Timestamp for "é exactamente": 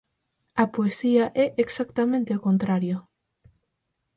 1.43-2.31